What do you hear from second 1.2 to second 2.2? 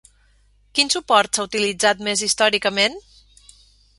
s'ha utilitzat